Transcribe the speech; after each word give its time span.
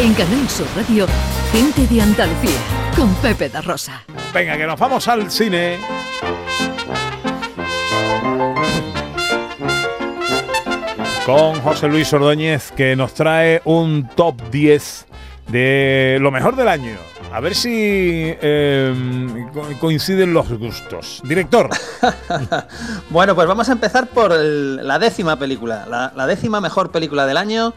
En 0.00 0.14
Canal 0.14 0.48
Sur 0.48 0.66
Radio, 0.74 1.06
Gente 1.52 1.86
de 1.86 2.00
Andalucía, 2.00 2.58
con 2.96 3.14
Pepe 3.16 3.50
da 3.50 3.60
Rosa. 3.60 4.02
Venga, 4.32 4.56
que 4.56 4.66
nos 4.66 4.80
vamos 4.80 5.06
al 5.08 5.30
cine. 5.30 5.78
Con 11.26 11.60
José 11.60 11.88
Luis 11.88 12.10
Ordóñez, 12.14 12.72
que 12.72 12.96
nos 12.96 13.12
trae 13.12 13.60
un 13.66 14.08
top 14.16 14.40
10 14.50 15.06
de 15.48 16.16
lo 16.18 16.30
mejor 16.30 16.56
del 16.56 16.68
año. 16.68 16.96
A 17.30 17.40
ver 17.40 17.54
si 17.54 17.70
eh, 17.70 18.94
coinciden 19.80 20.32
los 20.32 20.48
gustos. 20.48 21.20
Director. 21.24 21.68
bueno, 23.10 23.34
pues 23.34 23.46
vamos 23.46 23.68
a 23.68 23.72
empezar 23.72 24.06
por 24.06 24.32
la 24.32 24.98
décima 24.98 25.38
película, 25.38 25.84
la, 25.86 26.10
la, 26.16 26.26
décima 26.26 26.62
mejor 26.62 26.90
película 26.90 27.26
del 27.26 27.36
año 27.36 27.74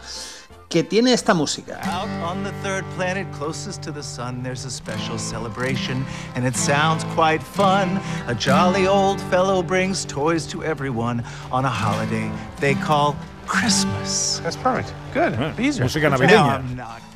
que 0.74 0.84
tiene 0.84 1.14
esta 1.14 1.36
música. 1.36 1.80
Out 1.84 2.10
on 2.24 2.43
the 2.43 2.52
third 2.64 2.84
planet 2.96 3.32
closest 3.32 3.84
to 3.84 3.92
the 3.92 4.02
sun 4.02 4.42
there's 4.42 4.66
a 4.66 4.71
special 4.71 5.20
celebration 5.20 6.04
and 6.34 6.47
it 6.47 6.56
sounds 6.56 7.04
quite 7.14 7.43
fun. 7.43 8.02
A 8.25 8.34
jolly 8.34 8.88
old 8.88 9.21
fellow 9.30 9.61
brings 9.61 10.04
toys 10.04 10.47
to 10.47 10.64
everyone 10.64 11.24
on 11.52 11.66
a 11.66 11.70
holiday 11.70 12.32
they 12.60 12.74
call 12.74 13.16
Christmas. 13.46 14.39
That's 14.39 14.57
perfect. 14.57 14.92
Good. 15.14 15.60
Easier. 15.60 15.83
Música 15.83 16.10
navideña. 16.10 17.13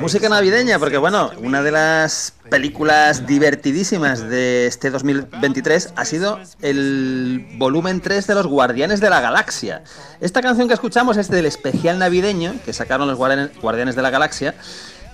Música 0.00 0.28
navideña, 0.28 0.78
porque 0.78 0.98
bueno, 0.98 1.30
una 1.38 1.62
de 1.62 1.70
las 1.70 2.32
películas 2.50 3.26
divertidísimas 3.26 4.28
de 4.28 4.66
este 4.66 4.90
2023 4.90 5.92
ha 5.96 6.04
sido 6.04 6.38
el 6.62 7.46
volumen 7.56 8.00
3 8.00 8.26
de 8.26 8.34
Los 8.34 8.46
Guardianes 8.46 9.00
de 9.00 9.10
la 9.10 9.20
Galaxia. 9.20 9.82
Esta 10.20 10.40
canción 10.42 10.68
que 10.68 10.74
escuchamos 10.74 11.16
es 11.16 11.28
del 11.30 11.46
especial 11.46 11.98
navideño 11.98 12.54
que 12.64 12.72
sacaron 12.72 13.08
los 13.08 13.16
Guardianes 13.16 13.96
de 13.96 14.02
la 14.02 14.10
Galaxia. 14.10 14.54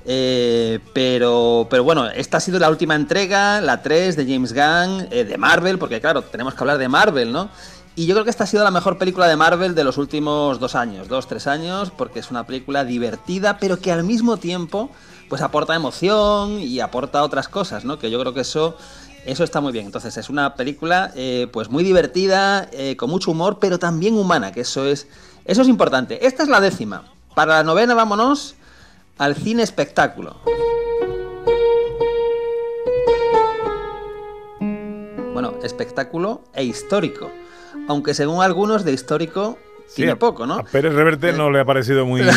Eh, 0.07 0.79
pero, 0.95 1.67
pero 1.69 1.85
bueno, 1.85 2.09
esta 2.09 2.39
ha 2.39 2.41
sido 2.41 2.59
la 2.59 2.71
última 2.71 2.95
entrega, 2.95 3.61
la 3.61 3.83
3 3.83 4.17
de 4.17 4.25
James 4.25 4.53
Gunn, 4.55 5.09
eh, 5.11 5.25
de 5.25 5.37
Marvel, 5.37 5.79
porque 5.79 6.01
claro, 6.01 6.23
tenemos 6.23 6.55
que 6.55 6.61
hablar 6.61 6.79
de 6.79 6.89
Marvel, 6.89 7.33
¿no? 7.33 7.51
Y 8.01 8.07
yo 8.07 8.15
creo 8.15 8.25
que 8.25 8.31
esta 8.31 8.45
ha 8.45 8.47
sido 8.47 8.65
la 8.65 8.71
mejor 8.71 8.97
película 8.97 9.29
de 9.29 9.37
Marvel 9.37 9.75
de 9.75 9.85
los 9.85 9.99
últimos 9.99 10.59
dos 10.59 10.75
años, 10.75 11.07
dos, 11.09 11.27
tres 11.27 11.47
años, 11.47 11.91
porque 11.91 12.21
es 12.21 12.31
una 12.31 12.47
película 12.47 12.83
divertida, 12.83 13.59
pero 13.59 13.79
que 13.79 13.93
al 13.93 14.05
mismo 14.05 14.39
tiempo 14.39 14.89
pues 15.29 15.43
aporta 15.43 15.75
emoción 15.75 16.61
y 16.61 16.81
aporta 16.81 17.23
otras 17.23 17.49
cosas, 17.49 17.85
¿no? 17.85 17.99
Que 17.99 18.11
yo 18.11 18.19
creo 18.19 18.33
que 18.33 18.41
eso, 18.41 18.75
eso 19.27 19.45
está 19.45 19.61
muy 19.61 19.73
bien. 19.73 19.85
Entonces 19.85 20.17
es 20.17 20.31
una 20.31 20.55
película 20.55 21.13
eh, 21.15 21.47
pues 21.53 21.69
muy 21.69 21.85
divertida, 21.85 22.71
eh, 22.73 22.97
con 22.97 23.11
mucho 23.11 23.33
humor, 23.33 23.59
pero 23.61 23.79
también 23.79 24.15
humana, 24.15 24.51
que 24.51 24.63
eso 24.63 24.87
es, 24.87 25.07
eso 25.45 25.61
es 25.61 25.69
importante. 25.69 26.27
Esta 26.27 26.43
es 26.43 26.49
la 26.49 26.61
décima. 26.61 27.05
Para 27.35 27.57
la 27.57 27.65
novena 27.65 27.93
vámonos 27.93 28.55
al 29.19 29.37
cine 29.37 29.63
espectáculo. 29.63 30.41
Bueno, 35.35 35.53
espectáculo 35.63 36.45
e 36.55 36.65
histórico 36.65 37.31
aunque 37.89 38.15
según 38.15 38.43
algunos 38.43 38.85
de 38.85 38.93
histórico 38.93 39.59
tiene 39.95 40.17
poco, 40.17 40.47
¿no? 40.47 40.55
A 40.55 40.65
Pérez 40.65 40.95
Reverte 40.95 41.33
no 41.33 41.51
le 41.51 41.61
ha 41.61 41.65
parecido 41.65 42.07
muy... 42.07 42.23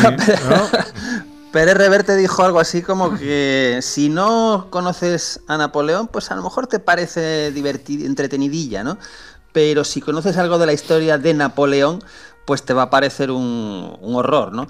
Pérez 1.51 1.77
Reverte 1.77 2.15
dijo 2.15 2.43
algo 2.43 2.59
así 2.59 2.81
como 2.81 3.15
que 3.15 3.77
si 3.83 4.09
no 4.09 4.67
conoces 4.71 5.41
a 5.47 5.55
Napoleón, 5.57 6.07
pues 6.07 6.31
a 6.31 6.35
lo 6.35 6.41
mejor 6.41 6.65
te 6.65 6.79
parece 6.79 7.47
entretenidilla, 7.47 8.83
¿no? 8.83 8.97
Pero 9.51 9.83
si 9.83 10.01
conoces 10.01 10.37
algo 10.37 10.57
de 10.57 10.65
la 10.65 10.73
historia 10.73 11.19
de 11.19 11.35
Napoleón, 11.35 12.03
pues 12.45 12.63
te 12.63 12.73
va 12.73 12.83
a 12.83 12.89
parecer 12.89 13.29
un, 13.29 13.99
horror, 14.01 14.51
¿no? 14.51 14.67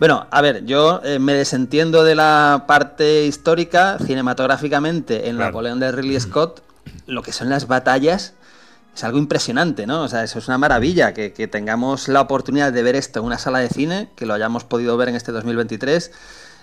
Bueno, 0.00 0.26
a 0.32 0.40
ver, 0.42 0.64
yo 0.64 1.00
eh, 1.04 1.20
me 1.20 1.34
desentiendo 1.34 2.02
de 2.02 2.16
la 2.16 2.64
parte 2.66 3.26
histórica, 3.26 3.98
cinematográficamente, 4.04 5.28
en 5.28 5.38
Napoleón 5.38 5.78
de 5.78 5.92
Ridley 5.92 6.18
Scott, 6.18 6.62
lo 7.06 7.22
que 7.22 7.30
son 7.30 7.48
las 7.48 7.68
batallas 7.68 8.34
es 8.94 9.02
algo 9.04 9.18
impresionante, 9.18 9.86
¿no? 9.86 10.02
O 10.02 10.08
sea, 10.08 10.22
eso 10.22 10.38
es 10.38 10.46
una 10.46 10.58
maravilla, 10.58 11.12
que, 11.12 11.30
tengamos 11.48 12.08
la 12.08 12.20
oportunidad 12.20 12.72
de 12.72 12.82
ver 12.82 12.94
esto 12.94 13.20
en 13.20 13.26
una 13.26 13.38
sala 13.38 13.58
de 13.58 13.68
cine, 13.68 14.10
que 14.14 14.24
lo 14.24 14.34
hayamos 14.34 14.64
podido 14.64 14.96
ver 14.96 15.08
en 15.08 15.16
este 15.16 15.32
2023. 15.32 16.12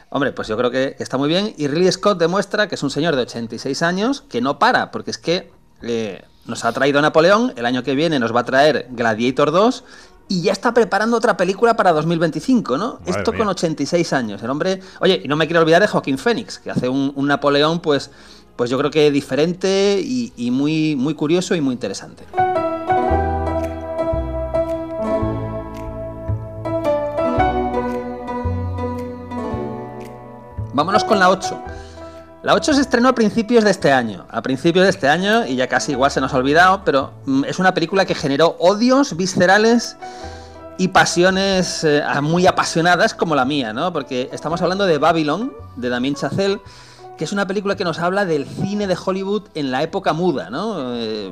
Hombre, 0.09 0.31
pues 0.31 0.47
yo 0.47 0.57
creo 0.57 0.71
que, 0.71 0.95
está 0.99 1.17
muy 1.17 1.27
bien. 1.27 1.53
Y 1.57 1.67
Ridley 1.67 1.91
Scott 1.91 2.19
demuestra 2.19 2.67
que 2.67 2.75
es 2.75 2.83
un 2.83 2.89
señor 2.89 3.15
de 3.15 3.23
86 3.23 3.81
años 3.81 4.21
que 4.29 4.39
no 4.39 4.59
para, 4.59 4.91
porque 4.91 5.11
es 5.11 5.17
que 5.17 5.51
eh, 5.81 6.23
nos 6.45 6.63
ha 6.63 6.71
traído 6.71 7.01
Napoleón, 7.01 7.53
el 7.57 7.65
año 7.65 7.83
que 7.83 7.95
viene 7.95 8.19
nos 8.19 8.33
va 8.33 8.41
a 8.41 8.45
traer 8.45 8.87
Gladiator 8.91 9.51
2 9.51 9.83
y 10.29 10.43
ya 10.43 10.53
está 10.53 10.73
preparando 10.73 11.17
otra 11.17 11.35
película 11.35 11.75
para 11.75 11.91
2025, 11.91 12.77
¿no? 12.77 12.99
Esto 13.05 13.33
con 13.33 13.49
86 13.49 14.13
años. 14.13 14.41
El 14.41 14.49
hombre. 14.49 14.79
Oye, 15.01 15.21
y 15.21 15.27
no 15.27 15.35
me 15.35 15.45
quiero 15.45 15.59
olvidar 15.59 15.81
de 15.81 15.87
Joaquín 15.87 16.17
Phoenix, 16.17 16.57
que 16.57 16.71
hace 16.71 16.87
un, 16.87 17.11
un 17.13 17.27
Napoleón, 17.27 17.81
pues 17.81 18.11
pues 18.61 18.69
yo 18.69 18.77
creo 18.77 18.91
que 18.91 19.09
diferente 19.09 19.99
y, 20.03 20.51
muy, 20.51 20.95
muy 20.95 21.15
curioso 21.15 21.55
y 21.55 21.61
muy 21.61 21.73
interesante. 21.73 22.25
Vámonos 30.75 31.03
con 31.05 31.17
la 31.17 31.31
8. 31.31 31.59
La 32.43 32.53
8 32.53 32.75
se 32.75 32.81
estrenó 32.81 33.09
a 33.09 33.15
principios 33.15 33.63
de 33.63 33.71
este 33.71 33.91
año, 33.91 34.27
a 34.29 34.43
principios 34.43 34.83
de 34.83 34.91
este 34.91 35.07
año, 35.07 35.43
y 35.47 35.55
ya 35.55 35.65
casi 35.65 35.93
igual 35.93 36.11
se 36.11 36.21
nos 36.21 36.31
ha 36.31 36.37
olvidado, 36.37 36.83
pero 36.85 37.13
mm, 37.25 37.45
es 37.45 37.57
una 37.57 37.73
película 37.73 38.05
que 38.05 38.13
generó 38.13 38.57
odios 38.59 39.17
viscerales 39.17 39.97
y 40.77 40.89
pasiones 40.89 41.83
eh, 41.83 42.03
muy 42.21 42.45
apasionadas 42.45 43.15
como 43.15 43.33
la 43.33 43.43
mía, 43.43 43.73
¿no? 43.73 43.91
Porque 43.91 44.29
estamos 44.31 44.61
hablando 44.61 44.85
de 44.85 44.99
Babylon, 44.99 45.51
de 45.77 45.89
Damien 45.89 46.13
Chazelle, 46.13 46.61
que 47.21 47.25
es 47.25 47.31
una 47.31 47.45
película 47.45 47.75
que 47.75 47.83
nos 47.83 47.99
habla 47.99 48.25
del 48.25 48.47
cine 48.47 48.87
de 48.87 48.97
Hollywood 48.97 49.49
en 49.53 49.69
la 49.69 49.83
época 49.83 50.11
muda, 50.11 50.49
¿no? 50.49 50.95
Eh, 50.95 51.31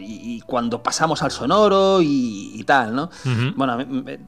y, 0.00 0.40
cuando 0.40 0.82
pasamos 0.82 1.22
al 1.22 1.30
sonoro 1.30 2.00
y, 2.02 2.64
tal, 2.66 2.96
¿no? 2.96 3.10
Bueno, 3.54 3.78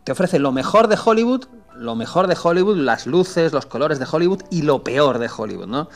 te 0.04 0.12
ofrece 0.12 0.38
lo 0.38 0.52
mejor 0.52 0.86
de 0.86 0.96
Hollywood, 1.04 1.46
lo 1.74 1.96
mejor 1.96 2.28
de 2.28 2.36
Hollywood, 2.41 2.76
las 2.76 3.08
luces, 3.08 3.52
los 3.52 3.66
colores 3.66 3.98
de 3.98 4.06
Hollywood 4.08 4.42
y 4.48 4.62
lo 4.62 4.84
peor 4.84 5.18
de 5.18 5.28
Hollywood, 5.36 5.66
¿no? 5.66 5.88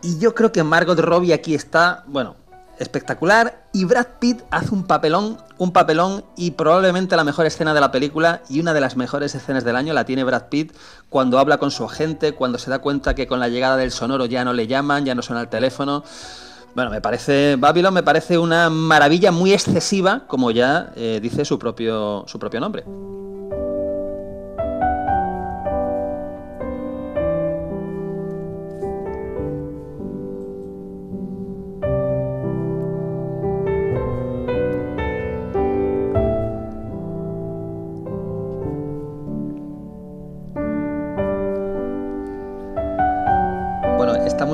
Y 0.00 0.18
yo 0.20 0.34
creo 0.34 0.52
que 0.52 0.64
Margot 0.64 0.98
Robbie 0.98 1.34
aquí 1.34 1.54
está, 1.54 2.04
bueno, 2.06 2.36
espectacular 2.78 3.64
y 3.72 3.84
Brad 3.84 4.06
Pitt 4.18 4.42
hace 4.50 4.74
un 4.74 4.84
papelón, 4.84 5.38
un 5.58 5.72
papelón 5.72 6.24
y 6.36 6.52
probablemente 6.52 7.16
la 7.16 7.24
mejor 7.24 7.46
escena 7.46 7.74
de 7.74 7.80
la 7.80 7.90
película 7.90 8.42
y 8.48 8.60
una 8.60 8.74
de 8.74 8.80
las 8.80 8.96
mejores 8.96 9.34
escenas 9.34 9.64
del 9.64 9.76
año 9.76 9.94
la 9.94 10.04
tiene 10.04 10.24
Brad 10.24 10.48
Pitt 10.48 10.72
cuando 11.08 11.38
habla 11.38 11.58
con 11.58 11.70
su 11.70 11.84
agente, 11.84 12.32
cuando 12.32 12.58
se 12.58 12.70
da 12.70 12.78
cuenta 12.78 13.14
que 13.14 13.26
con 13.26 13.40
la 13.40 13.48
llegada 13.48 13.76
del 13.76 13.90
sonoro 13.90 14.26
ya 14.26 14.44
no 14.44 14.52
le 14.52 14.66
llaman, 14.66 15.04
ya 15.04 15.14
no 15.14 15.22
suena 15.22 15.40
el 15.40 15.48
teléfono. 15.48 16.04
Bueno, 16.74 16.90
me 16.90 17.00
parece, 17.00 17.56
Babylon 17.58 17.94
me 17.94 18.02
parece 18.02 18.36
una 18.36 18.68
maravilla 18.68 19.32
muy 19.32 19.52
excesiva, 19.52 20.24
como 20.26 20.50
ya 20.50 20.92
eh, 20.94 21.20
dice 21.22 21.44
su 21.44 21.58
propio, 21.58 22.24
su 22.26 22.38
propio 22.38 22.60
nombre. 22.60 22.84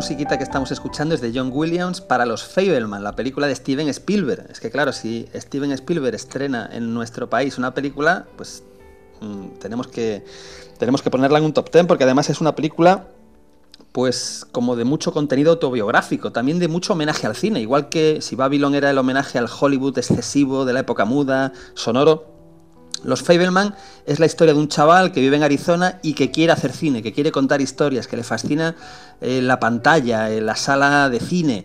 Musiquita 0.03 0.37
que 0.37 0.43
estamos 0.43 0.73
escuchando 0.73 1.15
es 1.15 1.21
de 1.21 1.31
John 1.33 1.53
Williams 1.53 2.01
para 2.01 2.27
los 2.27 2.43
Fableman, 2.43 3.05
la 3.05 3.15
película 3.15 3.47
de 3.47 3.55
Steven 3.55 3.89
Spielberg. 3.89 4.49
Es 4.51 4.59
que 4.59 4.69
claro, 4.69 4.93
si 4.93 5.29
Steven 5.33 5.71
Spielberg 5.71 6.17
estrena 6.17 6.69
en 6.73 6.93
nuestro 6.93 7.31
país 7.31 7.57
una 7.57 7.73
película, 7.73 8.27
pues 8.37 8.65
mm, 9.21 9.61
tenemos, 9.61 9.87
que, 9.87 10.25
tenemos 10.77 11.03
que 11.03 11.11
ponerla 11.11 11.39
en 11.39 11.45
un 11.45 11.53
top 11.53 11.71
10 11.71 11.87
porque 11.87 12.03
además 12.03 12.29
es 12.31 12.41
una 12.41 12.53
película 12.57 13.11
pues 13.93 14.45
como 14.51 14.75
de 14.75 14.85
mucho 14.85 15.13
contenido 15.13 15.53
autobiográfico, 15.53 16.33
también 16.33 16.59
de 16.59 16.67
mucho 16.67 16.95
homenaje 16.95 17.29
al 17.29 17.37
cine, 17.37 17.61
igual 17.61 17.89
que 17.89 18.21
si 18.23 18.35
Babylon 18.35 18.75
era 18.75 18.91
el 18.91 18.99
homenaje 18.99 19.39
al 19.39 19.47
Hollywood 19.49 19.97
excesivo 19.99 20.65
de 20.65 20.73
la 20.73 20.81
época 20.81 21.05
muda, 21.05 21.53
sonoro, 21.75 22.32
los 23.05 23.23
Fableman 23.23 23.75
es 24.07 24.19
la 24.19 24.27
historia 24.27 24.55
de 24.55 24.61
un 24.61 24.69
chaval 24.69 25.13
que 25.13 25.21
vive 25.21 25.37
en 25.37 25.43
Arizona 25.43 25.99
y 26.03 26.15
que 26.15 26.31
quiere 26.31 26.53
hacer 26.53 26.73
cine, 26.73 27.03
que 27.03 27.13
quiere 27.13 27.33
contar 27.33 27.61
historias, 27.61 28.07
que 28.07 28.17
le 28.17 28.25
fascina 28.25 28.75
eh, 29.21 29.41
la 29.43 29.61
pantalla, 29.61 30.31
eh, 30.31 30.41
la 30.41 30.57
sala 30.57 31.09
de 31.09 31.21
cine. 31.21 31.65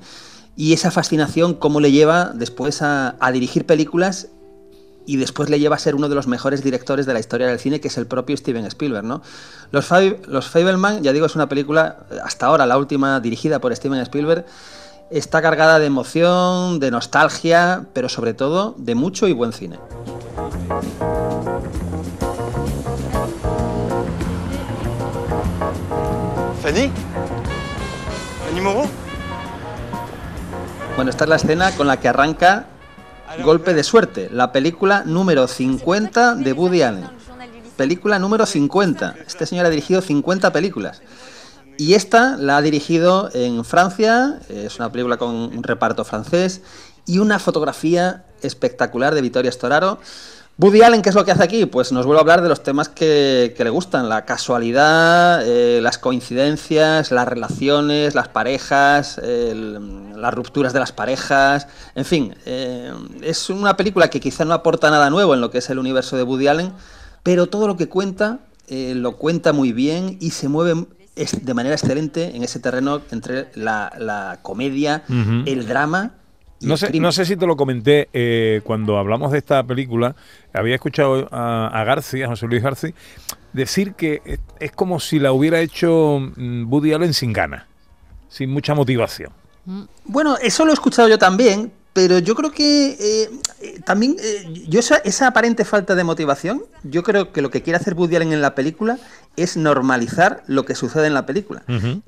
Y 0.56 0.74
esa 0.74 0.92
fascinación, 0.92 1.54
cómo 1.54 1.80
le 1.80 1.92
lleva 1.92 2.31
después 2.34 2.81
a, 2.81 3.16
dirigir 3.31 3.66
películas 3.66 4.30
y 5.06 5.18
después 5.18 5.50
le 5.50 5.60
lleva 5.60 5.75
a 5.75 5.80
ser 5.80 5.95
uno 5.95 6.10
de 6.10 6.16
los 6.16 6.28
mejores 6.28 6.63
directores 6.63 7.06
de 7.06 7.13
la 7.13 7.19
historia 7.19 7.48
del 7.48 7.60
cine, 7.60 7.80
que 7.80 7.88
es 7.88 7.98
el 7.98 8.07
propio 8.07 8.36
Steven 8.36 8.66
Spielberg. 8.66 9.06
Los, 9.72 9.89
los 10.28 10.48
Fableman, 10.50 11.04
ya 11.04 11.13
digo, 11.13 11.28
es 11.28 11.36
una 11.36 11.48
película, 11.48 12.07
hasta 12.24 12.48
ahora 12.48 12.66
la 12.66 12.78
última 12.78 13.19
dirigida 13.19 13.60
por 13.60 13.74
Steven 13.75 14.00
Spielberg, 14.01 14.45
está 15.10 15.42
cargada 15.42 15.80
de 15.80 15.86
emoción, 15.86 16.80
de 16.80 16.92
nostalgia, 16.92 17.86
pero 17.94 18.10
sobre 18.10 18.34
todo 18.34 18.75
de 18.78 18.95
mucho 18.95 19.28
y 19.28 19.34
buen 19.34 19.54
cine. 19.54 19.80
Fanny 26.67 26.91
Fanny 28.43 28.59
Moreau 28.59 28.89
Bueno, 30.97 31.09
esta 31.09 31.23
es 31.23 31.29
la 31.29 31.37
escena 31.37 31.71
con 31.71 31.87
la 31.87 32.01
que 32.01 32.09
arranca 32.09 32.65
Golpe 33.41 33.73
de 33.73 33.85
Suerte, 33.85 34.29
la 34.33 34.51
película 34.51 35.03
número 35.05 35.47
50 35.47 36.35
de 36.35 36.51
Woody 36.51 36.81
Allen. 36.81 37.07
Película 37.77 38.19
número 38.19 38.45
50. 38.45 39.15
Este 39.25 39.45
señor 39.45 39.65
ha 39.65 39.69
dirigido 39.69 40.01
50 40.01 40.51
películas. 40.51 41.01
Y 41.77 41.93
esta 41.93 42.35
la 42.35 42.57
ha 42.57 42.61
dirigido 42.61 43.29
en 43.33 43.63
Francia, 43.63 44.39
es 44.49 44.77
una 44.77 44.91
película 44.91 45.15
con 45.15 45.33
un 45.35 45.63
reparto 45.63 46.03
francés 46.03 46.61
y 47.05 47.19
una 47.19 47.39
fotografía 47.39 48.25
espectacular 48.41 49.15
de 49.15 49.21
Vittorio 49.21 49.51
Storaro. 49.53 49.99
Woody 50.59 50.81
Allen, 50.81 51.04
¿qué 51.04 51.09
es 51.09 51.15
lo 51.15 51.24
que 51.24 51.31
hace 51.31 51.44
aquí? 51.44 51.68
Pues 51.68 51.92
nos 51.92 52.07
vuelve 52.07 52.18
a 52.19 52.21
hablar 52.21 52.42
de 52.42 52.50
los 52.50 52.63
temas 52.63 52.89
que, 52.89 53.54
que 53.56 53.63
le 53.63 53.69
gustan, 53.69 54.09
la 54.09 54.25
casualidad, 54.25 55.44
eh, 55.45 55.81
las 55.83 56.00
coincidencias, 56.00 57.12
las 57.12 57.27
relaciones, 57.27 58.15
las 58.15 58.27
parejas, 58.30 59.19
el, 59.19 60.19
las 60.19 60.33
rupturas 60.33 60.74
de 60.74 60.80
las 60.80 60.92
parejas, 60.92 61.68
en 61.94 62.06
fin, 62.06 62.36
eh, 62.48 62.92
es 63.21 63.51
una 63.51 63.77
película 63.77 64.09
que 64.09 64.19
quizá 64.19 64.45
no 64.45 64.56
aporta 64.56 64.89
nada 64.89 65.12
nuevo 65.12 65.36
en 65.36 65.42
lo 65.42 65.51
que 65.51 65.59
es 65.59 65.69
el 65.69 65.77
universo 65.77 66.18
de 66.18 66.24
Woody 66.24 66.48
Allen, 66.48 66.74
pero 67.21 67.45
todo 67.45 67.68
lo 67.68 67.77
que 67.77 67.88
cuenta 67.88 68.39
eh, 68.68 68.94
lo 68.95 69.18
cuenta 69.18 69.53
muy 69.53 69.74
bien 69.74 70.18
y 70.19 70.31
se 70.31 70.50
mueve 70.50 70.88
de 71.15 71.53
manera 71.53 71.75
excelente 71.75 72.36
en 72.36 72.44
ese 72.44 72.60
terreno 72.60 73.01
entre 73.12 73.50
la, 73.53 73.94
la 74.00 74.39
comedia, 74.42 75.03
el 75.45 75.68
drama 75.68 76.13
No 76.62 76.75
sé, 76.77 76.92
no 77.00 77.12
sé 77.12 77.25
si 77.25 77.36
te 77.36 77.45
lo 77.45 77.56
comenté 77.56 78.09
eh, 78.13 78.62
cuando 78.63 78.98
hablamos 78.98 79.31
de 79.31 79.38
esta 79.38 79.63
película. 79.63 80.15
Había 80.54 80.75
escuchado 80.75 81.27
a, 81.31 81.68
a 81.68 81.83
García, 81.83 82.25
a 82.25 82.30
José 82.30 82.48
Luis 82.48 82.63
García, 82.63 82.94
decir 83.54 83.94
que 83.94 84.21
es, 84.25 84.39
es 84.59 84.71
como 84.71 85.00
si 85.00 85.19
la 85.19 85.31
hubiera 85.31 85.59
hecho 85.59 86.19
mm, 86.36 86.71
Woody 86.71 86.94
Allen 86.94 87.13
sin 87.13 87.33
ganas, 87.33 87.65
sin 88.30 88.50
mucha 88.50 88.74
motivación. 88.74 89.31
Bueno, 90.06 90.38
eso 90.42 90.63
lo 90.63 90.71
he 90.71 90.74
escuchado 90.74 91.09
yo 91.09 91.18
también, 91.18 91.71
pero 91.98 92.19
yo 92.19 92.36
creo 92.36 92.51
que 92.51 92.92
eh, 92.92 93.30
eh, 93.60 93.81
también, 93.83 94.15
eh, 94.19 94.63
yo 94.68 94.80
esa, 94.80 94.98
esa 94.98 95.27
aparente 95.27 95.65
falta 95.65 95.94
de 95.94 96.03
motivación, 96.03 96.63
yo 96.83 97.03
creo 97.03 97.33
que 97.33 97.42
lo 97.42 97.50
que 97.50 97.63
quiere 97.63 97.77
hacer 97.77 97.95
Woody 97.95 98.15
Allen 98.15 98.33
en 98.33 98.42
la 98.42 98.56
película 98.56 98.98
es 99.36 99.57
normalizar 99.57 100.44
lo 100.48 100.63
que 100.63 100.74
sucede 100.74 101.07
en 101.07 101.13
la 101.13 101.25
película. 101.25 101.63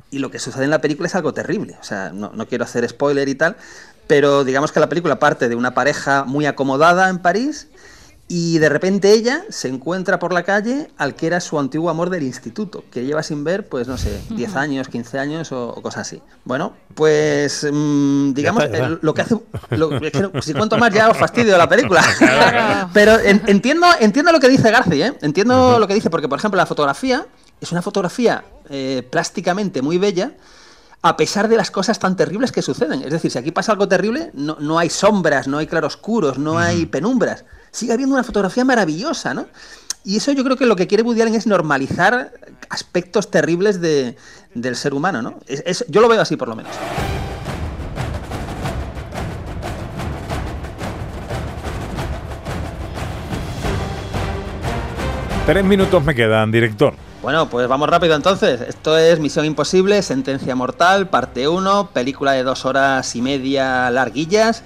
Y 0.10 0.20
lo 0.20 0.32
que 0.32 0.40
sucede 0.40 0.64
en 0.64 0.70
la 0.70 0.80
película 0.80 1.08
es 1.08 1.16
algo 1.16 1.34
terrible. 1.34 1.76
O 1.82 1.84
sea, 1.84 2.12
no, 2.14 2.32
no 2.34 2.48
quiero 2.48 2.64
hacer 2.64 2.88
spoiler 2.88 3.28
y 3.30 3.36
tal, 3.36 3.58
pero 4.10 4.44
digamos 4.44 4.72
que 4.72 4.80
la 4.80 4.90
película 4.90 5.20
parte 5.20 5.48
de 5.50 5.54
una 5.56 5.76
pareja 5.76 6.24
muy 6.24 6.48
acomodada 6.48 7.10
en 7.10 7.20
París 7.20 7.68
y 8.28 8.58
de 8.58 8.70
repente 8.70 9.12
ella 9.12 9.44
se 9.50 9.68
encuentra 9.68 10.18
por 10.18 10.34
la 10.34 10.42
calle 10.44 10.90
al 10.98 11.14
que 11.14 11.28
era 11.28 11.40
su 11.40 11.60
antiguo 11.60 11.92
amor 11.92 12.10
del 12.10 12.24
instituto, 12.24 12.84
que 12.92 13.06
lleva 13.06 13.22
sin 13.22 13.44
ver, 13.44 13.68
pues 13.70 13.88
no 13.88 13.98
sé, 14.00 14.20
10 14.32 14.56
años, 14.56 14.88
15 14.88 15.20
años 15.20 15.52
o, 15.52 15.70
o 15.70 15.82
cosas 15.84 16.08
así. 16.08 16.22
Bueno, 16.44 16.74
pues 16.96 17.68
mm, 17.72 18.34
digamos, 18.34 18.64
lo 19.02 19.14
que 19.14 19.22
hace... 19.22 19.36
lo- 19.72 19.96
es 20.00 20.12
que 20.12 20.22
no- 20.22 20.42
si 20.42 20.54
cuento 20.54 20.78
más 20.80 20.92
ya 20.92 21.10
os 21.10 21.18
fastidio 21.18 21.56
la 21.58 21.70
película. 21.70 22.04
Pero 22.94 23.20
en- 23.20 23.44
entiendo, 23.46 23.86
entiendo 24.00 24.32
lo 24.32 24.40
que 24.40 24.50
dice 24.50 24.72
García, 24.72 25.08
¿eh? 25.08 25.14
Entiendo 25.22 25.78
lo 25.80 25.88
que 25.88 25.94
dice, 25.94 26.10
porque 26.10 26.28
por 26.28 26.40
ejemplo 26.40 26.58
la 26.58 26.66
fotografía 26.66 27.28
es 27.62 27.72
una 27.72 27.82
fotografía 27.84 28.44
eh, 28.72 29.08
plásticamente 29.10 29.82
muy 29.84 29.98
bella, 30.00 30.34
a 31.02 31.16
pesar 31.16 31.48
de 31.48 31.56
las 31.56 31.72
cosas 31.72 31.98
tan 32.00 32.16
terribles 32.16 32.52
que 32.52 32.62
suceden. 32.62 33.02
Es 33.04 33.12
decir, 33.12 33.32
si 33.32 33.38
aquí 33.38 33.52
pasa 33.52 33.72
algo 33.72 33.88
terrible, 33.88 34.32
no, 34.34 34.58
no 34.60 34.78
hay 34.80 34.90
sombras, 34.90 35.48
no 35.48 35.58
hay 35.58 35.68
claroscuros, 35.68 36.38
no 36.38 36.60
hay 36.60 36.86
penumbras. 36.86 37.46
Sigue 37.72 37.94
habiendo 37.94 38.16
una 38.16 38.24
fotografía 38.24 38.66
maravillosa, 38.66 39.34
¿no? 39.34 39.48
Y 40.04 40.18
eso 40.18 40.32
yo 40.32 40.44
creo 40.44 40.58
que 40.58 40.66
lo 40.66 40.76
que 40.76 40.88
quiere 40.88 41.04
Woody 41.04 41.22
Allen 41.22 41.36
es 41.36 41.46
normalizar 41.48 42.32
aspectos 42.70 43.30
terribles 43.32 43.80
de- 43.82 44.16
del 44.56 44.76
ser 44.76 44.94
humano, 44.94 45.22
¿no? 45.22 45.40
Es- 45.48 45.64
es- 45.66 45.86
yo 45.88 46.02
lo 46.02 46.08
veo 46.10 46.22
así, 46.22 46.36
por 46.36 46.48
lo 46.48 46.56
menos. 46.56 46.72
Tres 55.46 55.64
minutos 55.66 56.04
me 56.04 56.14
quedan, 56.14 56.52
director. 56.52 56.94
Bueno, 57.22 57.50
pues 57.50 57.68
vamos 57.68 57.90
rápido 57.90 58.16
entonces. 58.16 58.62
Esto 58.62 58.98
es 58.98 59.20
Misión 59.20 59.44
Imposible, 59.44 60.02
Sentencia 60.04 60.56
Mortal, 60.56 61.10
parte 61.10 61.50
1, 61.50 61.90
película 61.92 62.32
de 62.32 62.44
dos 62.44 62.64
horas 62.64 63.14
y 63.14 63.22
media 63.22 63.92
larguillas, 63.92 64.64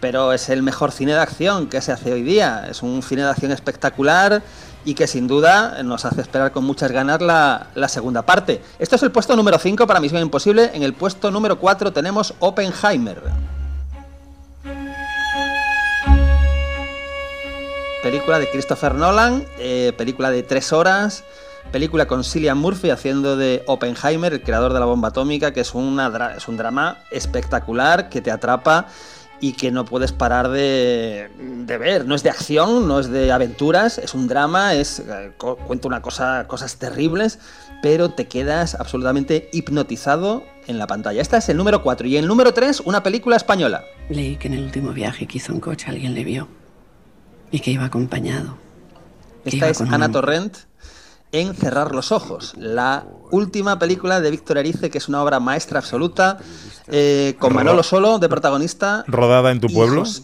pero 0.00 0.32
es 0.32 0.48
el 0.48 0.64
mejor 0.64 0.90
cine 0.90 1.12
de 1.12 1.20
acción 1.20 1.68
que 1.68 1.80
se 1.80 1.92
hace 1.92 2.12
hoy 2.12 2.22
día. 2.22 2.66
Es 2.68 2.82
un 2.82 3.00
cine 3.04 3.22
de 3.22 3.30
acción 3.30 3.52
espectacular 3.52 4.42
y 4.84 4.94
que 4.94 5.06
sin 5.06 5.28
duda 5.28 5.84
nos 5.84 6.04
hace 6.04 6.20
esperar 6.20 6.50
con 6.50 6.64
muchas 6.64 6.90
ganas 6.90 7.22
la, 7.22 7.68
segunda 7.86 8.22
parte. 8.22 8.60
Esto 8.80 8.96
es 8.96 9.02
el 9.04 9.12
puesto 9.12 9.36
número 9.36 9.56
5 9.56 9.86
para 9.86 10.00
Misión 10.00 10.20
Imposible. 10.20 10.72
En 10.74 10.82
el 10.82 10.94
puesto 10.94 11.30
número 11.30 11.60
4 11.60 11.92
tenemos 11.92 12.34
Oppenheimer. 12.40 13.22
Película 18.02 18.40
de 18.40 18.50
Christopher 18.50 18.96
Nolan, 18.96 19.46
eh, 19.58 19.92
película 19.96 20.30
de 20.30 20.42
tres 20.42 20.74
horas, 20.74 21.24
película 21.74 22.06
con 22.06 22.22
Cillian 22.22 22.56
Murphy 22.56 22.90
haciendo 22.90 23.36
de 23.36 23.64
Oppenheimer, 23.66 24.32
el 24.32 24.42
creador 24.42 24.72
de 24.72 24.78
la 24.78 24.86
bomba 24.86 25.08
atómica, 25.08 25.52
que 25.52 25.58
es, 25.58 25.74
una 25.74 26.32
es 26.36 26.46
un 26.46 26.56
drama 26.56 26.98
espectacular 27.10 28.08
que 28.08 28.20
te 28.20 28.30
atrapa 28.30 28.86
y 29.40 29.54
que 29.54 29.72
no 29.72 29.84
puedes 29.84 30.12
parar 30.12 30.50
de, 30.50 31.28
de 31.66 31.78
ver. 31.78 32.06
No 32.06 32.14
es 32.14 32.22
de 32.22 32.30
acción, 32.30 32.86
no 32.86 33.00
es 33.00 33.10
de 33.10 33.32
aventuras, 33.32 33.98
es 33.98 34.14
un 34.14 34.28
drama, 34.28 34.74
es 34.74 35.00
eh, 35.00 35.32
cuenta 35.36 35.88
una 35.88 36.00
cosa, 36.00 36.46
cosas 36.46 36.76
terribles, 36.76 37.40
pero 37.82 38.08
te 38.10 38.28
quedas 38.28 38.76
absolutamente 38.76 39.50
hipnotizado 39.52 40.44
en 40.68 40.78
la 40.78 40.86
pantalla. 40.86 41.20
Esta 41.20 41.38
es 41.38 41.48
el 41.48 41.56
número 41.56 41.82
4 41.82 42.06
y 42.06 42.18
el 42.18 42.28
número 42.28 42.54
3, 42.54 42.82
una 42.84 43.02
película 43.02 43.34
española. 43.34 43.82
Leí 44.08 44.36
que 44.36 44.46
en 44.46 44.54
el 44.54 44.62
último 44.62 44.92
viaje 44.92 45.26
que 45.26 45.38
hizo 45.38 45.52
en 45.52 45.58
coche 45.58 45.86
alguien 45.88 46.14
le 46.14 46.22
vio 46.22 46.46
y 47.50 47.58
que 47.58 47.72
iba 47.72 47.86
acompañado. 47.86 48.58
Esta 49.44 49.56
iba 49.56 49.68
es 49.70 49.80
un 49.80 49.92
Ana. 49.92 50.08
Torrent 50.08 50.56
en 51.34 51.52
Cerrar 51.54 51.92
los 51.92 52.12
Ojos, 52.12 52.54
la 52.56 53.04
última 53.32 53.76
película 53.78 54.20
de 54.20 54.30
Víctor 54.30 54.56
Erice, 54.58 54.88
que 54.88 54.98
es 54.98 55.08
una 55.08 55.20
obra 55.20 55.40
maestra 55.40 55.80
absoluta, 55.80 56.38
eh, 56.86 57.34
con 57.40 57.52
Manolo 57.52 57.82
Solo 57.82 58.20
de 58.20 58.28
protagonista. 58.28 59.02
Rodada 59.08 59.50
en 59.50 59.60
tu 59.60 59.66
y 59.66 59.74
pueblo. 59.74 60.02
José- 60.02 60.22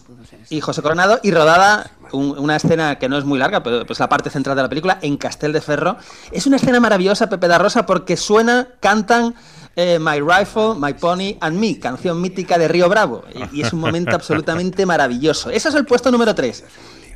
Y 0.49 0.61
José 0.61 0.81
Coronado, 0.81 1.19
y 1.23 1.31
rodada 1.31 1.91
un- 2.13 2.37
una 2.39 2.55
escena 2.55 2.97
que 2.97 3.09
no 3.09 3.17
es 3.17 3.25
muy 3.25 3.37
larga, 3.39 3.61
pero 3.61 3.81
es 3.89 3.99
la 3.99 4.07
parte 4.07 4.29
central 4.29 4.55
de 4.55 4.61
la 4.63 4.69
película, 4.69 4.99
en 5.01 5.17
Castel 5.17 5.51
de 5.51 5.59
Ferro. 5.61 5.97
Es 6.31 6.45
una 6.47 6.55
escena 6.55 6.79
maravillosa, 6.79 7.27
Pepe 7.29 7.47
da 7.49 7.57
Rosa, 7.57 7.85
porque 7.85 8.15
suena, 8.15 8.67
cantan 8.79 9.35
eh, 9.75 9.99
My 9.99 10.19
Rifle, 10.19 10.75
My 10.77 10.93
Pony 10.93 11.37
and 11.41 11.57
Me, 11.57 11.79
canción 11.79 12.19
mítica 12.21 12.57
de 12.57 12.67
Río 12.69 12.87
Bravo. 12.89 13.23
Y, 13.53 13.59
y 13.59 13.61
es 13.63 13.71
un 13.73 13.79
momento 13.79 14.11
absolutamente 14.15 14.85
maravilloso. 14.85 15.49
Ese 15.49 15.69
es 15.69 15.75
el 15.75 15.85
puesto 15.85 16.09
número 16.11 16.33
3. 16.35 16.63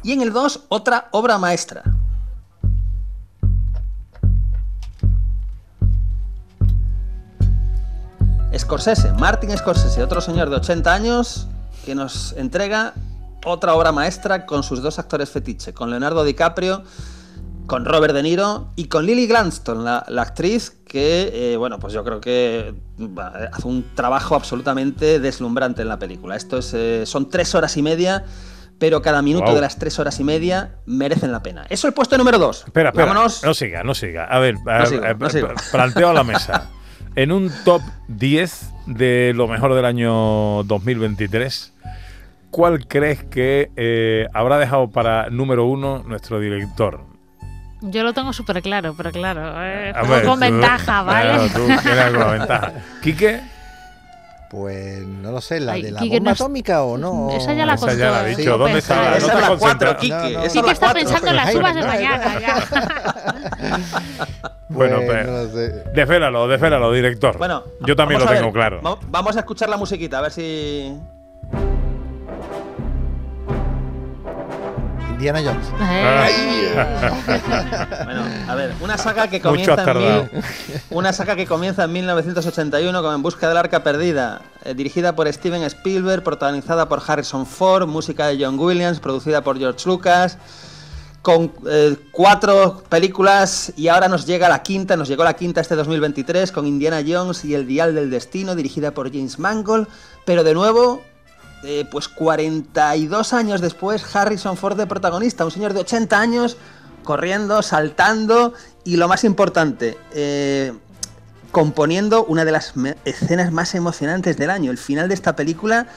Y 0.04 0.12
en 0.14 0.22
el 0.22 0.32
2, 0.32 0.62
otra 0.70 1.08
obra 1.12 1.38
maestra. 1.38 1.84
Scorsese, 8.58 9.12
Martin 9.14 9.56
Scorsese, 9.58 10.02
otro 10.04 10.22
señor 10.22 10.50
de 10.50 10.58
80 10.58 10.94
años 10.94 11.48
que 11.86 11.96
nos 11.96 12.34
entrega 12.34 12.94
otra 13.46 13.74
obra 13.76 13.92
maestra 13.92 14.46
con 14.46 14.64
sus 14.64 14.82
dos 14.82 14.98
actores 14.98 15.30
fetiche, 15.30 15.74
con 15.74 15.90
Leonardo 15.90 16.24
DiCaprio, 16.24 16.84
con 17.68 17.86
Robert 17.86 18.14
De 18.14 18.24
Niro 18.24 18.72
y 18.76 18.86
con 18.88 19.06
Lily 19.06 19.28
Gladstone, 19.28 19.84
la, 19.84 20.06
la 20.08 20.22
actriz 20.24 20.72
que, 20.88 21.54
eh, 21.54 21.58
bueno, 21.58 21.80
pues 21.80 21.94
yo 21.94 22.04
creo 22.04 22.22
que 22.22 22.74
hace 23.52 23.68
un 23.68 23.86
trabajo 23.96 24.36
absolutamente 24.36 25.20
deslumbrante 25.20 25.82
en 25.82 25.90
la 25.90 26.00
película. 26.00 26.36
Esto 26.36 26.58
es, 26.60 26.74
eh, 26.74 27.04
son 27.06 27.30
tres 27.30 27.54
horas 27.56 27.76
y 27.78 27.82
media, 27.82 28.24
pero 28.80 29.02
cada 29.02 29.22
minuto 29.22 29.54
de 29.54 29.62
las 29.62 29.78
tres 29.78 29.98
horas 30.00 30.20
y 30.20 30.24
media 30.24 30.76
merecen 30.86 31.32
la 31.32 31.42
pena. 31.44 31.66
Eso 31.70 31.88
el 31.88 31.94
puesto 31.94 32.18
número 32.18 32.38
dos. 32.40 32.64
Espera, 32.66 32.90
espera. 32.90 33.08
Vámonos. 33.08 33.44
No 33.44 33.54
siga, 33.54 33.84
no 33.84 33.94
siga. 33.96 34.26
A 34.26 34.40
ver, 34.40 34.56
a- 34.68 34.86
sigo, 34.86 35.04
a- 35.04 35.14
no 35.14 35.30
sigo. 35.30 35.50
planteo 35.72 36.10
a 36.10 36.14
la 36.14 36.24
mesa. 36.24 36.70
En 37.16 37.32
un 37.32 37.52
top 37.64 37.82
10 38.10 38.74
de 38.88 39.32
lo 39.36 39.48
mejor 39.48 39.74
del 39.74 39.86
año 39.86 40.64
2023, 40.64 41.74
¿cuál 42.52 42.88
crees 42.88 43.24
que 43.24 43.72
eh, 43.78 44.28
habrá 44.34 44.58
dejado 44.60 44.90
para 44.90 45.30
número 45.30 45.66
uno 45.66 46.04
nuestro 46.06 46.40
director? 46.40 47.02
Yo 47.82 48.04
lo 48.04 48.14
tengo 48.14 48.34
súper 48.34 48.62
claro, 48.62 48.94
pero 48.98 49.12
claro, 49.12 49.54
eh, 49.64 49.94
ver, 50.10 50.26
con 50.26 50.36
tú- 50.36 50.40
ventaja, 50.40 51.04
¿vale? 51.04 51.30
Claro, 51.30 51.48
tú 51.54 51.66
tienes 51.84 52.00
alguna 52.04 52.26
ventaja. 52.28 52.74
¿Quique? 53.02 53.42
Pues 54.50 55.00
no 55.06 55.32
lo 55.32 55.42
sé, 55.42 55.60
la 55.60 55.74
Ay, 55.74 55.82
de 55.82 55.92
la 55.92 56.00
Quique, 56.00 56.18
bomba 56.18 56.30
no 56.30 56.34
es- 56.34 56.42
atómica 56.42 56.84
o 56.84 56.98
no. 56.98 57.30
Esa 57.32 57.54
ya 57.54 57.66
la 57.66 57.74
Esa 57.74 57.94
ya 57.94 58.12
la 58.12 58.20
ha 58.20 58.24
dicho. 58.26 58.58
¿Dónde 58.58 58.80
está? 58.80 58.96
High. 58.96 59.18
Esa 59.18 59.28
no 59.34 59.34
es 59.34 59.36
te 59.36 59.42
la 59.42 59.48
4, 59.48 59.60
concentras. 59.60 59.96
Kike. 59.98 60.14
No, 60.14 60.22
no. 60.22 60.28
esa 60.30 60.46
es 60.46 60.52
Sí 60.54 60.58
la 60.60 60.64
que 60.66 60.72
está 60.72 60.86
cuatro. 60.86 61.02
pensando 61.02 61.30
en 61.30 61.36
las 61.36 61.56
Oppenheimer, 61.56 61.64
uvas 61.64 61.76
de 61.76 61.82
no, 61.82 61.88
mañana 61.88 62.40
ya. 62.40 62.56
Bueno, 64.68 64.96
Pues 64.98 65.08
pues, 65.08 65.26
no 65.28 65.32
lo 65.32 65.48
sé. 65.52 65.84
desvélalo, 65.94 66.48
desvélalo, 66.48 66.92
director. 66.92 67.38
Bueno, 67.38 67.64
Yo 67.82 67.96
también 67.96 68.20
lo 68.20 68.26
vamos 68.26 68.40
a 68.40 68.42
tengo 68.42 68.54
ver. 68.54 68.62
claro. 68.62 68.82
Va- 68.82 68.98
Vamos 69.10 69.36
a 69.36 69.40
escuchar 69.40 69.70
la 69.70 69.78
musiquita, 69.78 70.18
a 70.18 70.22
ver 70.22 70.32
si. 70.32 70.92
Indiana 75.16 75.42
Jones. 75.44 75.68
Eh, 75.80 76.76
Bueno, 78.06 78.24
a 78.50 78.56
ver, 78.56 78.74
una 78.82 78.98
saga 78.98 79.28
que 79.30 79.40
comienza 79.42 79.72
en 79.82 79.98
mil- 80.32 80.44
una 80.90 81.14
saga 81.14 81.36
que 81.36 81.46
comienza 81.46 81.86
en 81.86 81.94
1981 81.94 83.02
con 83.02 83.16
En 83.16 83.22
busca 83.22 83.48
del 83.48 83.58
arca 83.58 83.82
perdida, 83.84 84.42
eh, 84.64 84.74
dirigida 84.74 85.16
por 85.16 85.32
Steven 85.32 85.64
Spielberg, 85.64 86.22
protagonizada 86.24 86.88
por 86.90 87.02
Harrison 87.06 87.46
Ford, 87.46 87.88
música 87.88 88.28
de 88.28 88.44
John 88.44 88.60
Williams, 88.60 89.00
producida 89.00 89.42
por 89.42 89.58
George 89.58 89.88
Lucas, 89.88 90.38
con 91.22 91.52
eh, 91.68 91.96
cuatro 92.12 92.84
películas 92.90 93.74
y 93.78 93.88
ahora 93.88 94.08
nos 94.08 94.26
llega 94.28 94.48
la 94.50 94.62
quinta, 94.62 94.96
nos 94.98 95.08
llegó 95.08 95.24
la 95.24 95.34
quinta 95.34 95.62
este 95.62 95.76
2023 95.76 96.52
con 96.52 96.68
Indiana 96.68 97.02
Jones 97.08 97.44
y 97.46 97.56
El 97.56 97.66
Dial 97.66 97.96
del 97.96 98.12
Destino, 98.12 98.54
dirigida 98.54 98.92
por 98.92 99.12
James 99.12 99.40
Mangold, 99.40 99.88
pero 100.26 100.44
de 100.44 100.54
nuevo, 100.54 101.02
eh, 101.64 101.86
pues 101.90 102.08
42 102.08 103.34
años 103.34 103.62
después, 103.62 104.04
Harrison 104.16 104.58
Ford 104.58 104.78
de 104.78 104.88
protagonista, 104.88 105.46
un 105.46 105.52
señor 105.52 105.74
de 105.74 105.82
80 105.82 106.20
años, 106.20 106.58
corriendo, 107.04 107.62
saltando 107.62 108.54
y 108.84 108.98
lo 108.98 109.08
más 109.08 109.24
importante, 109.24 109.98
eh, 110.14 110.74
componiendo 111.52 112.26
una 112.26 112.44
de 112.44 112.52
las 112.52 112.74
escenas 113.06 113.52
más 113.52 113.74
emocionantes 113.76 114.38
del 114.38 114.50
año, 114.50 114.72
el 114.72 114.78
final 114.78 115.08
de 115.08 115.14
esta 115.14 115.36
película. 115.36 115.88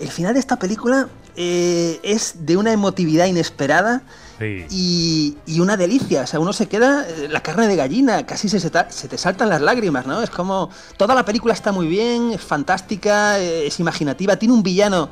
El 0.00 0.08
final 0.08 0.34
de 0.34 0.40
esta 0.40 0.56
película 0.56 1.08
eh, 1.36 2.00
es 2.02 2.46
de 2.46 2.56
una 2.56 2.72
emotividad 2.72 3.26
inesperada 3.26 4.02
Y, 4.40 5.36
y 5.46 5.60
una 5.60 5.76
delicia. 5.76 6.22
O 6.22 6.26
sea, 6.26 6.40
uno 6.40 6.52
se 6.52 6.66
queda 6.66 7.06
eh, 7.08 7.28
la 7.30 7.42
carne 7.42 7.68
de 7.68 7.76
gallina, 7.76 8.26
casi 8.26 8.48
se, 8.48 8.70
te 8.70 9.18
saltan 9.18 9.48
las 9.48 9.60
lágrimas, 9.60 10.06
¿no? 10.06 10.22
Es 10.22 10.30
como. 10.30 10.70
Toda 10.96 11.14
la 11.14 11.24
película 11.24 11.54
está 11.54 11.72
muy 11.72 11.86
bien, 11.86 12.32
es 12.32 12.40
fantástica, 12.40 13.38
eh, 13.38 13.66
es 13.66 13.78
imaginativa, 13.80 14.36
tiene 14.36 14.54
un 14.54 14.62
villano 14.62 15.08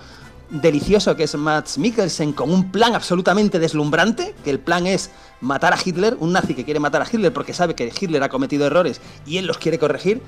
delicioso 0.53 1.17
que 1.17 1.25
es 1.25 1.35
Max 1.35 1.79
Mikkelsen 1.79 2.33
con 2.35 2.53
un 2.53 2.71
plan 2.71 2.95
absolutamente 2.95 3.59
deslumbrante, 3.59 4.35
que 4.45 4.51
el 4.51 4.61
plan 4.61 4.87
es 4.87 5.11
matar 5.41 5.73
a 5.73 5.79
Hitler, 5.83 6.17
un 6.21 6.33
nazi 6.33 6.55
que 6.55 6.65
quiere 6.65 6.79
matar 6.79 7.01
a 7.03 7.07
Hitler 7.11 7.33
porque 7.33 7.55
sabe 7.55 7.75
que 7.75 7.91
Hitler 7.99 8.23
ha 8.23 8.29
cometido 8.29 8.67
errores 8.67 9.01
y 9.25 9.39
él 9.39 9.47
los 9.47 9.59
quiere 9.59 9.79
corregir. 9.79 10.23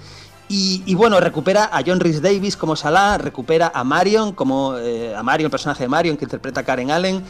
Y, 0.46 0.94
bueno, 0.94 1.20
recupera 1.20 1.70
a 1.72 1.82
John 1.84 2.00
Rhys 2.00 2.20
Davis 2.20 2.56
como 2.56 2.76
Salah, 2.76 3.16
recupera 3.16 3.72
a 3.74 3.82
Marion 3.82 4.32
como 4.32 4.76
eh, 4.76 5.14
a 5.16 5.22
Marion, 5.22 5.46
el 5.46 5.50
personaje 5.50 5.84
de 5.84 5.88
Marion 5.88 6.18
que 6.18 6.26
interpreta 6.26 6.62
Karen 6.62 6.90
Allen. 6.90 7.24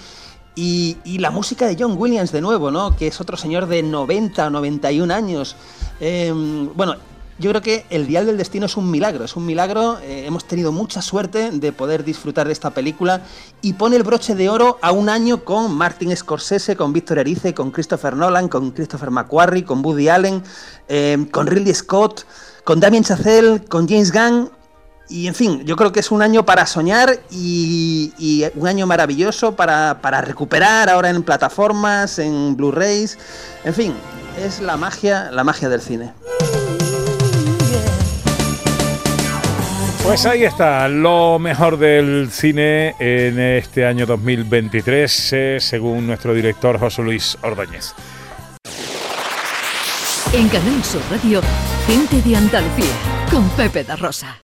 Y, 0.57 0.99
y 1.05 1.19
la 1.19 1.31
música 1.31 1.67
de 1.67 1.77
John 1.79 1.97
Williams 1.99 2.31
de 2.31 2.41
nuevo, 2.41 2.71
¿no? 2.71 2.95
Que 2.97 3.09
es 3.09 3.21
otro 3.21 3.37
señor 3.37 3.67
de 3.67 3.83
90 3.83 4.47
o 4.47 4.51
91 4.51 5.13
años. 5.13 5.57
Eh, 6.01 6.33
bueno, 6.75 6.97
yo 7.39 7.51
creo 7.51 7.63
que 7.63 7.85
El 7.91 8.07
Dial 8.07 8.27
del 8.27 8.37
Destino 8.37 8.67
es 8.67 8.77
un 8.77 8.89
milagro, 8.91 9.25
es 9.25 9.35
un 9.35 9.45
milagro. 9.45 9.99
eh, 9.99 10.25
hemos 10.27 10.45
tenido 10.45 10.71
mucha 10.71 11.03
suerte 11.03 11.51
de 11.51 11.73
poder 11.73 12.05
disfrutar 12.05 12.47
de 12.47 12.53
esta 12.53 12.71
película 12.71 13.23
y 13.61 13.73
pone 13.73 13.97
el 13.97 14.05
broche 14.05 14.37
de 14.37 14.49
oro 14.49 14.79
a 14.83 14.93
un 14.93 15.09
año 15.09 15.45
con 15.45 15.75
Martin 15.75 16.17
Scorsese, 16.17 16.77
con 16.77 16.93
Víctor 16.93 17.19
Erice, 17.19 17.53
con 17.53 17.73
Christopher 17.73 18.15
Nolan, 18.15 18.49
con 18.49 18.71
Christopher 18.71 19.11
McQuarrie, 19.11 19.65
con 19.65 19.85
Woody 19.85 20.09
Allen, 20.09 20.45
eh, 20.89 21.27
con 21.33 21.49
Ridley 21.49 21.75
Scott, 21.75 22.25
con 22.63 22.79
Damien 22.79 23.03
Chazelle, 23.03 23.65
con 23.65 23.89
James 23.89 24.13
Gunn. 24.13 24.49
Y 25.09 25.27
en 25.27 25.35
fin, 25.35 25.65
yo 25.65 25.77
creo 25.77 25.93
que 25.93 26.01
es 26.01 26.11
un 26.11 26.23
año 26.23 26.47
para 26.47 26.67
soñar 26.67 27.21
y, 27.31 28.13
y 28.19 28.45
un 28.55 28.67
año 28.67 28.87
maravilloso 28.87 29.55
para, 29.55 30.01
para 30.01 30.21
recuperar 30.23 30.89
ahora 30.89 31.11
en 31.11 31.23
plataformas, 31.23 32.19
en 32.19 32.57
Blu-rays. 32.57 33.19
En 33.65 33.75
fin, 33.75 33.95
es 34.43 34.61
la 34.61 34.77
magia, 34.77 35.31
la 35.31 35.45
magia 35.45 35.69
del 35.69 35.81
cine. 35.81 36.13
Pues 40.05 40.27
ahí 40.27 40.45
está, 40.45 40.87
lo 40.87 41.39
mejor 41.39 41.79
del 41.79 42.29
cine 42.31 42.95
en 42.99 43.39
este 43.41 43.87
año 43.87 44.05
2023, 44.05 45.33
eh, 45.33 45.57
según 45.61 46.07
nuestro 46.07 46.35
director 46.35 46.79
José 46.79 47.03
Luis 47.03 47.39
Ordóñez. 47.41 47.95
En 50.35 50.49
Canal 50.49 50.85
Sur 50.85 51.01
Radio, 51.11 51.41
gente 51.87 52.21
de 52.21 52.37
Andalucía, 52.37 52.93
con 53.31 53.49
Pepe 53.51 53.83
da 53.83 53.97
Rosa. 53.97 54.43